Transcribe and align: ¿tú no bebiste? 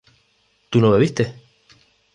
¿tú 0.71 0.81
no 0.81 0.89
bebiste? 0.89 1.35